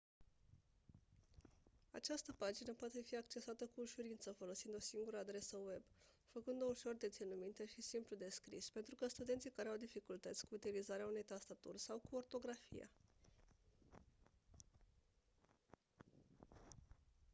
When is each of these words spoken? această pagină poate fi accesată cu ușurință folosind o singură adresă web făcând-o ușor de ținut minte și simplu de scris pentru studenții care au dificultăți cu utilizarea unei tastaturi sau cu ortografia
această 1.91 2.31
pagină 2.37 2.73
poate 2.73 3.01
fi 3.01 3.15
accesată 3.15 3.65
cu 3.65 3.81
ușurință 3.81 4.31
folosind 4.31 4.75
o 4.75 4.79
singură 4.79 5.17
adresă 5.17 5.57
web 5.57 5.81
făcând-o 6.31 6.65
ușor 6.65 6.95
de 6.95 7.07
ținut 7.09 7.37
minte 7.39 7.65
și 7.65 7.81
simplu 7.81 8.15
de 8.15 8.29
scris 8.29 8.69
pentru 8.69 9.07
studenții 9.07 9.49
care 9.49 9.69
au 9.69 9.75
dificultăți 9.77 10.47
cu 10.47 10.55
utilizarea 10.55 11.05
unei 11.07 11.23
tastaturi 11.23 11.79
sau 11.79 12.01
cu 12.09 12.15
ortografia 12.15 12.89